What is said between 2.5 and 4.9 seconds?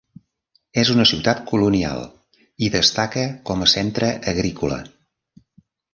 i destaca com a centre agrícola.